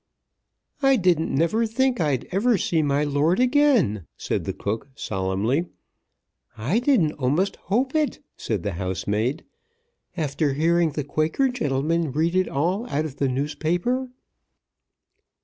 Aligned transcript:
"I 0.81 0.95
didn't 0.95 1.31
never 1.31 1.67
think 1.67 2.01
I'd 2.01 2.27
ever 2.31 2.57
see 2.57 2.81
my 2.81 3.03
lord 3.03 3.39
again," 3.39 4.07
said 4.17 4.45
the 4.45 4.51
cook 4.53 4.87
solemnly. 4.95 5.67
"I 6.57 6.79
didn't 6.79 7.13
a'most 7.19 7.57
hope 7.69 7.93
it," 7.93 8.17
said 8.35 8.63
the 8.63 8.71
housemaid, 8.81 9.43
"after 10.17 10.53
hearing 10.53 10.93
the 10.93 11.03
Quaker 11.03 11.49
gentleman 11.49 12.11
read 12.11 12.33
it 12.33 12.49
all 12.49 12.87
out 12.89 13.05
of 13.05 13.17
the 13.17 13.27
newspaper." 13.29 14.09